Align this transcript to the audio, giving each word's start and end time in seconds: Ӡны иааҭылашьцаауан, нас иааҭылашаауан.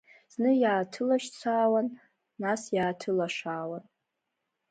Ӡны 0.31 0.51
иааҭылашьцаауан, 0.61 1.87
нас 2.41 2.61
иааҭылашаауан. 2.75 3.83